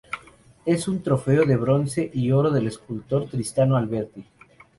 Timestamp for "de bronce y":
1.45-2.31